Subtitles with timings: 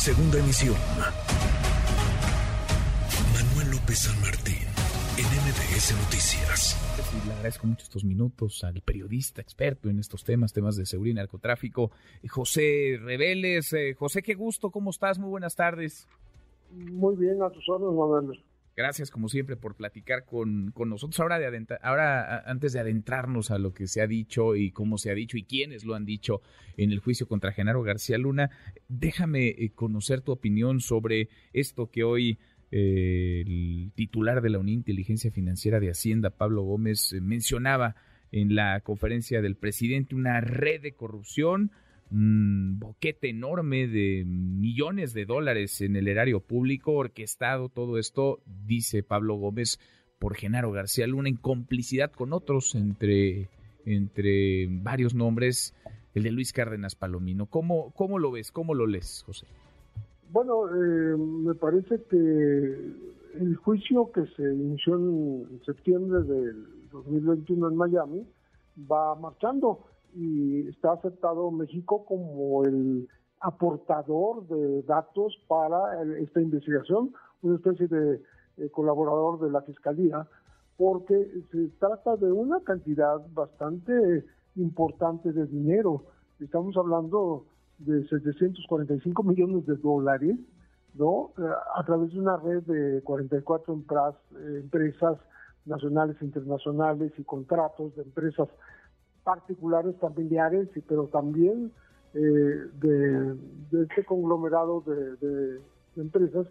[0.00, 0.76] Segunda emisión.
[3.34, 4.66] Manuel López San Martín,
[5.18, 7.26] en MBS Noticias.
[7.26, 11.16] le agradezco mucho estos minutos al periodista experto en estos temas, temas de seguridad y
[11.16, 11.90] narcotráfico,
[12.30, 13.74] José Reveles.
[13.74, 15.18] Eh, José, qué gusto, ¿cómo estás?
[15.18, 16.08] Muy buenas tardes.
[16.70, 18.42] Muy bien, a tus órdenes, Manuel.
[18.76, 21.18] Gracias, como siempre, por platicar con, nosotros.
[21.20, 25.10] Ahora, de ahora, antes de adentrarnos a lo que se ha dicho y cómo se
[25.10, 26.40] ha dicho y quiénes lo han dicho
[26.76, 28.50] en el juicio contra Genaro García Luna,
[28.88, 32.38] déjame eh, conocer tu opinión sobre esto que hoy
[32.70, 37.96] eh, el titular de la Unión Inteligencia Financiera de Hacienda, Pablo Gómez, eh, mencionaba
[38.32, 41.72] en la conferencia del presidente una red de corrupción
[42.10, 49.02] un boquete enorme de millones de dólares en el erario público, orquestado todo esto, dice
[49.02, 49.78] Pablo Gómez,
[50.18, 53.48] por Genaro García Luna, en complicidad con otros, entre,
[53.86, 55.74] entre varios nombres,
[56.14, 57.46] el de Luis Cárdenas Palomino.
[57.46, 58.52] ¿Cómo, cómo lo ves?
[58.52, 59.46] ¿Cómo lo lees, José?
[60.30, 67.76] Bueno, eh, me parece que el juicio que se inició en septiembre del 2021 en
[67.76, 68.26] Miami
[68.90, 73.08] va marchando y está aceptado México como el
[73.40, 78.22] aportador de datos para esta investigación, una especie de
[78.58, 80.26] eh, colaborador de la Fiscalía,
[80.76, 84.24] porque se trata de una cantidad bastante
[84.56, 86.04] importante de dinero.
[86.38, 87.46] Estamos hablando
[87.78, 90.36] de 745 millones de dólares,
[90.94, 91.30] ¿no?
[91.38, 91.42] Eh,
[91.76, 95.18] a través de una red de 44 empresas, empresas
[95.64, 98.48] nacionales internacionales y contratos de empresas
[99.30, 101.70] particulares, familiares, pero también
[102.14, 103.36] eh, de,
[103.84, 105.60] este conglomerado de,
[105.96, 106.48] empresas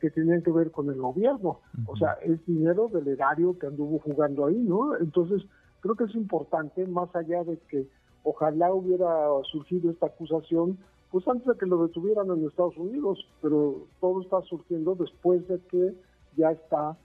[0.00, 1.60] que tienen que ver con el gobierno.
[1.86, 4.96] O sea, es dinero del erario que anduvo jugando ahí, ¿no?
[4.96, 5.42] Entonces,
[5.80, 7.86] creo que es importante, más allá de que
[8.22, 10.78] ojalá hubiera surgido esta acusación,
[11.10, 15.60] pues antes de que lo detuvieran en Estados Unidos, pero todo está surgiendo después de
[15.70, 15.94] que
[16.38, 16.96] ya está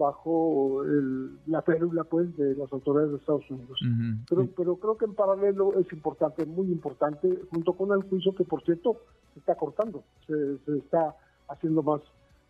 [0.00, 0.82] bajo
[1.46, 3.78] la férula pues de las autoridades de Estados Unidos.
[4.28, 8.44] pero, pero creo que en paralelo es importante, muy importante, junto con el juicio que
[8.44, 8.96] por cierto
[9.34, 11.14] se está cortando, se, se está
[11.48, 12.00] haciendo más,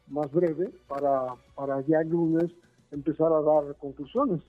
[0.09, 2.51] más breve para, para ya el lunes
[2.93, 4.41] empezar a dar conclusiones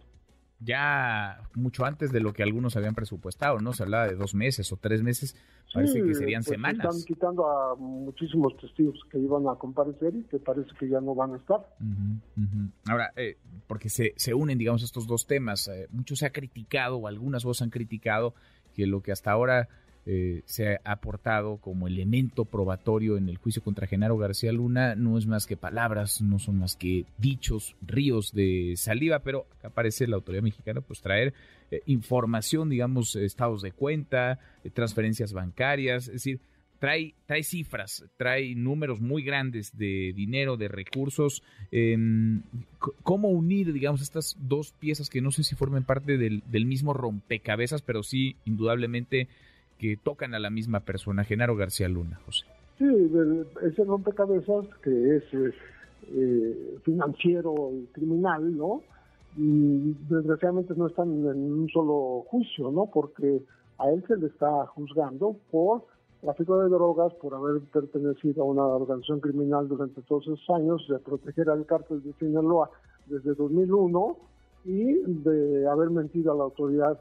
[0.63, 3.73] ya mucho antes de lo que algunos habían presupuestado, ¿no?
[3.73, 5.35] Se hablaba de dos meses o tres meses,
[5.73, 6.85] parece que serían pues semanas.
[6.85, 11.15] Están quitando a muchísimos testigos que iban a comparecer y que parece que ya no
[11.15, 11.65] van a estar.
[12.87, 15.67] Ahora, eh, porque se, se unen, digamos, estos dos temas.
[15.67, 18.35] Eh, muchos se ha criticado, o algunas voces han criticado,
[18.75, 19.67] que lo que hasta ahora
[20.05, 25.17] eh, se ha aportado como elemento probatorio en el juicio contra Genaro García Luna no
[25.17, 30.07] es más que palabras, no son más que dichos, ríos de saliva, pero acá aparece
[30.07, 31.33] la autoridad mexicana pues traer
[31.69, 36.39] eh, información, digamos, estados de cuenta, eh, transferencias bancarias, es decir,
[36.79, 41.43] trae, trae cifras, trae números muy grandes de dinero, de recursos.
[41.71, 42.41] Em,
[43.03, 46.93] ¿Cómo unir, digamos, estas dos piezas que no sé si formen parte del, del mismo
[46.93, 49.27] rompecabezas, pero sí, indudablemente,
[49.81, 52.45] que tocan a la misma persona, Genaro García Luna, José.
[52.77, 52.85] Sí,
[53.63, 58.83] ese rompecabezas que es eh, financiero y criminal, ¿no?
[59.35, 62.91] Y desgraciadamente no están en un solo juicio, ¿no?
[62.93, 63.41] Porque
[63.79, 65.87] a él se le está juzgando por
[66.21, 70.99] tráfico de drogas, por haber pertenecido a una organización criminal durante todos esos años, de
[70.99, 72.69] proteger al cártel de Sinaloa
[73.07, 74.17] desde 2001
[74.65, 74.93] y
[75.23, 76.99] de haber mentido a la autoridad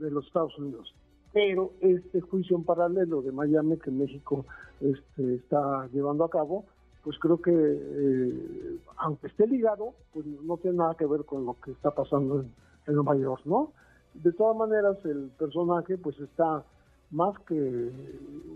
[0.00, 0.92] de los Estados Unidos
[1.36, 4.46] pero este juicio en paralelo de Miami que México
[4.80, 6.64] este, está llevando a cabo,
[7.04, 11.54] pues creo que eh, aunque esté ligado, pues no tiene nada que ver con lo
[11.60, 13.72] que está pasando en, Nueva York, ¿no?
[14.14, 16.64] De todas maneras, el personaje pues está
[17.10, 17.92] más que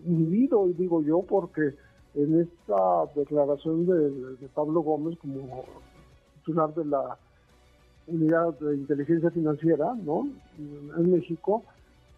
[0.06, 1.74] inhibido, digo yo, porque
[2.14, 5.66] en esta declaración de, de Pablo Gómez como
[6.36, 7.18] titular de la
[8.06, 10.26] unidad de inteligencia financiera, ¿no?
[10.56, 11.62] En México,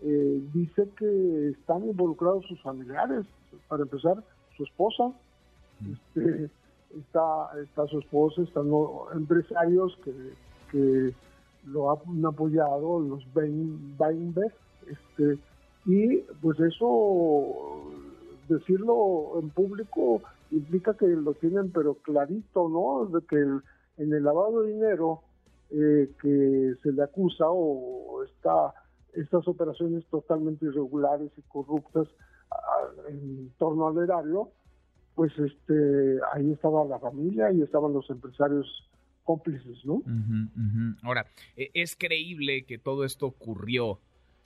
[0.03, 3.25] eh, dice que están involucrados sus familiares.
[3.69, 4.23] Para empezar,
[4.57, 5.13] su esposa,
[5.81, 6.51] este,
[6.99, 10.13] está, está su esposa, están los empresarios que,
[10.71, 11.15] que
[11.67, 14.53] lo han apoyado, los Weinberg,
[14.87, 15.39] este,
[15.87, 17.83] y pues eso,
[18.49, 23.07] decirlo en público implica que lo tienen pero clarito, ¿no?
[23.07, 25.21] De que en el lavado de dinero
[25.71, 28.75] eh, que se le acusa o está
[29.13, 32.09] estas operaciones totalmente irregulares y corruptas
[33.09, 34.51] en torno al erario,
[35.15, 38.67] pues este ahí estaba la familia y estaban los empresarios
[39.25, 40.03] cómplices, ¿no?
[41.03, 41.27] Ahora,
[41.57, 44.01] e, es creíble que todo esto ocurrió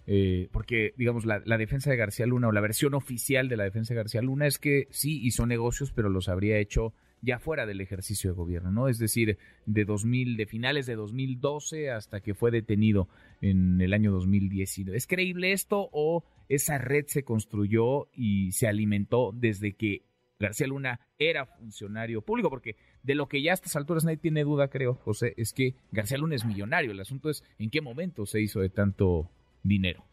[0.06, 3.64] eh, porque, digamos, la, la, defensa de García Luna o la versión oficial de la
[3.64, 6.92] defensa de García Luna es que sí hizo negocios, pero los habría hecho
[7.26, 8.88] ya fuera del ejercicio de gobierno, ¿no?
[8.88, 9.36] Es decir,
[9.66, 13.08] de 2000, de finales de 2012 hasta que fue detenido
[13.40, 14.96] en el año 2019.
[14.96, 20.04] ¿Es creíble esto o esa red se construyó y se alimentó desde que
[20.38, 22.48] García Luna era funcionario público?
[22.48, 25.74] Porque de lo que ya a estas alturas nadie tiene duda, creo, José, es que
[25.90, 26.92] García Luna es millonario.
[26.92, 29.28] El asunto es en qué momento se hizo de tanto
[29.64, 30.04] dinero.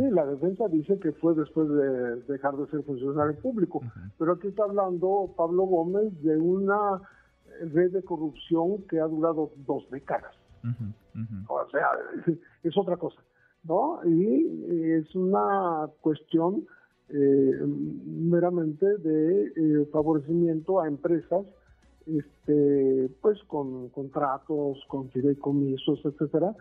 [0.00, 3.82] Sí, la defensa dice que fue después de dejar de ser funcionario público,
[4.18, 7.02] pero aquí está hablando Pablo Gómez de una
[7.60, 10.32] red de corrupción que ha durado dos décadas.
[11.48, 11.88] O sea,
[12.62, 13.20] es otra cosa,
[13.64, 14.00] ¿no?
[14.06, 16.66] Y es una cuestión
[17.10, 17.60] eh,
[18.06, 21.44] meramente de eh, favorecimiento a empresas,
[22.06, 26.54] este, pues con contratos, con fideicomisos, etcétera,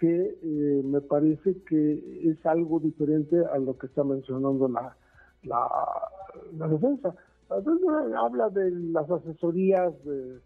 [0.00, 4.96] que eh, me parece que es algo diferente a lo que está mencionando la,
[5.42, 7.14] la, defensa.
[7.50, 10.40] habla de las asesorías de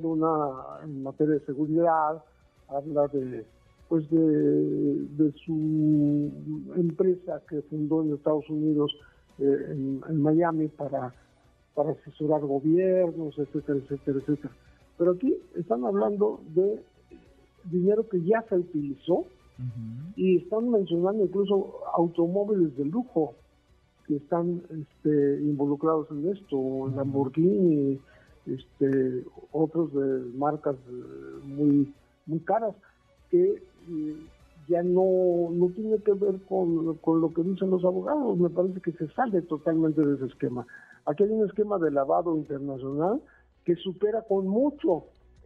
[0.00, 0.52] Luna
[0.84, 2.22] en materia de seguridad,
[2.68, 3.44] habla de
[3.88, 6.30] pues de, de su
[6.76, 8.92] empresa que fundó en Estados Unidos,
[9.38, 11.14] eh, en, en, Miami, para,
[11.74, 14.52] para asesorar gobiernos, etcétera, etcétera, etcétera.
[14.98, 16.82] Pero aquí están hablando de
[17.70, 19.24] dinero que ya se utilizó
[20.16, 23.34] y están mencionando incluso automóviles de lujo
[24.06, 27.98] que están este, involucrados en esto, Lamborghini,
[28.46, 31.92] este, otros de marcas eh, muy
[32.26, 32.74] muy caras
[33.30, 34.16] que eh,
[34.68, 38.80] ya no, no tiene que ver con, con lo que dicen los abogados, me parece
[38.80, 40.66] que se sale totalmente de ese esquema.
[41.06, 43.20] Aquí hay un esquema de lavado internacional
[43.64, 45.04] que supera con mucho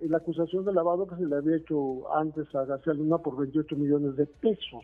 [0.08, 3.76] la acusación de lavado que se le había hecho antes a García Luna por 28
[3.76, 4.82] millones de pesos.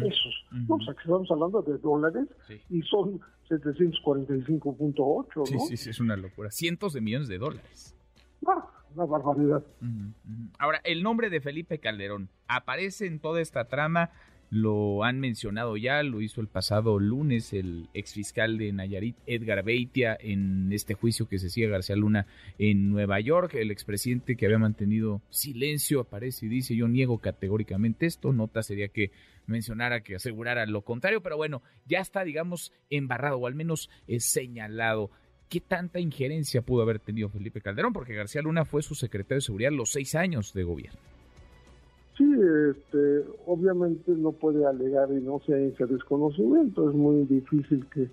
[0.00, 0.34] pesos.
[0.68, 2.26] No, o sea, que estamos hablando de dólares
[2.70, 5.46] y son 745.8.
[5.46, 6.50] Sí, sí, sí, es una locura.
[6.50, 7.94] Cientos de millones de dólares.
[8.46, 9.62] Ah, una barbaridad.
[10.58, 14.10] Ahora, el nombre de Felipe Calderón aparece en toda esta trama
[14.54, 20.16] lo han mencionado ya, lo hizo el pasado lunes el exfiscal de Nayarit, Edgar Beitia,
[20.20, 23.54] en este juicio que se sigue García Luna en Nueva York.
[23.54, 28.32] El expresidente que había mantenido silencio aparece y dice, yo niego categóricamente esto.
[28.32, 29.10] Nota sería que
[29.46, 34.24] mencionara, que asegurara lo contrario, pero bueno, ya está, digamos, embarrado o al menos es
[34.24, 35.10] señalado.
[35.48, 37.92] ¿Qué tanta injerencia pudo haber tenido Felipe Calderón?
[37.92, 41.13] Porque García Luna fue su secretario de seguridad los seis años de gobierno.
[42.16, 42.24] Sí,
[42.70, 48.08] este, obviamente no puede alegar inocencia, desconocimiento, es muy difícil que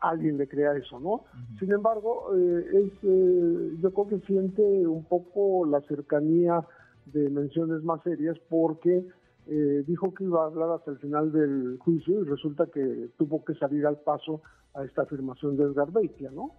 [0.00, 1.24] alguien le crea eso, ¿no?
[1.58, 6.62] Sin embargo, eh, es, eh, yo creo que siente un poco la cercanía
[7.06, 9.04] de menciones más serias porque
[9.46, 13.44] eh, dijo que iba a hablar hasta el final del juicio y resulta que tuvo
[13.44, 14.42] que salir al paso
[14.74, 16.52] a esta afirmación de Edgar Beitia, ¿no?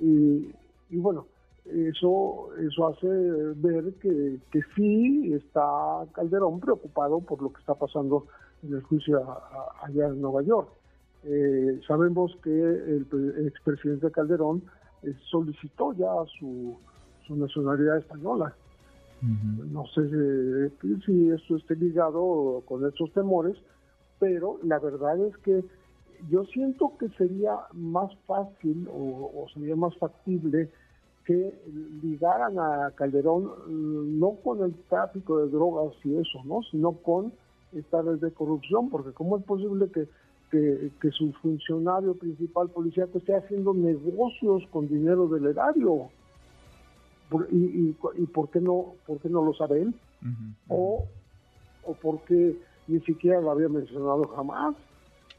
[0.00, 0.50] y,
[0.88, 1.26] y bueno,
[1.66, 8.26] eso, eso hace ver que, que sí está Calderón preocupado por lo que está pasando
[8.62, 9.22] en el juicio
[9.82, 10.68] allá en Nueva York.
[11.24, 13.06] Eh, sabemos que el,
[13.46, 14.62] expresidente Calderón
[15.02, 16.76] eh, solicitó ya su,
[17.26, 18.54] su nacionalidad española.
[19.22, 20.70] No sé
[21.04, 23.54] si, esto esté ligado con esos temores,
[24.18, 25.62] pero la verdad es que
[26.30, 30.70] yo siento que sería más fácil o sería más factible
[31.30, 31.54] que
[32.02, 36.60] ligaran a Calderón mm, no con el tráfico de drogas y eso, ¿no?
[36.72, 37.32] sino con
[37.72, 40.08] esta red de corrupción, porque ¿cómo es posible que,
[40.50, 46.10] que, su funcionario principal policíaco esté haciendo negocios con dinero del erario?
[47.52, 49.94] y, y, por qué no por qué no lo sabe él?
[50.68, 51.06] O,
[51.84, 52.56] o porque
[52.88, 54.74] ni siquiera lo había mencionado jamás.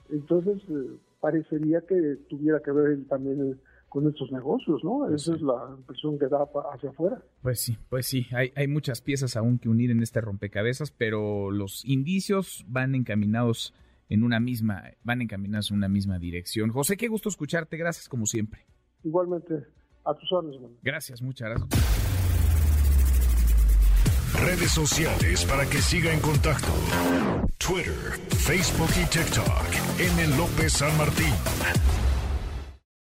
[0.10, 3.60] Entonces, eh, parecería que tuviera que ver él también
[3.91, 5.00] con estos negocios, ¿no?
[5.00, 7.21] Pues Esa es la impresión que da hacia afuera.
[7.41, 11.51] Pues sí, pues sí, hay, hay muchas piezas aún que unir en este rompecabezas, pero
[11.51, 13.74] los indicios van encaminados
[14.07, 16.69] en una misma, van encaminados en una misma dirección.
[16.69, 18.65] José, qué gusto escucharte, gracias como siempre.
[19.03, 19.67] Igualmente,
[20.05, 20.71] a tus órdenes.
[20.81, 22.01] Gracias, muchas gracias.
[24.41, 26.71] Redes sociales para que siga en contacto:
[27.57, 29.67] Twitter, Facebook y TikTok.
[30.00, 30.38] M.
[30.38, 32.00] López San Martín.